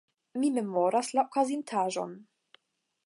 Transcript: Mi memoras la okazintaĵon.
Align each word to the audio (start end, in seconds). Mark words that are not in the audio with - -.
Mi 0.43 0.49
memoras 0.55 1.11
la 1.19 1.25
okazintaĵon. 1.29 2.17